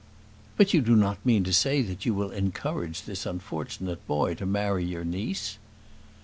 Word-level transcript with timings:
"But 0.57 0.73
you 0.73 0.81
do 0.81 0.95
not 0.95 1.23
mean 1.23 1.43
to 1.43 1.53
say 1.53 1.83
that 1.83 2.07
you 2.07 2.15
will 2.15 2.31
encourage 2.31 3.03
this 3.03 3.23
unfortunate 3.27 4.03
boy 4.07 4.33
to 4.33 4.47
marry 4.47 4.83
your 4.83 5.05
niece?" 5.05 5.59